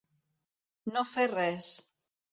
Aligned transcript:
No 0.95 1.03
fer 1.13 1.27
res. 1.35 1.71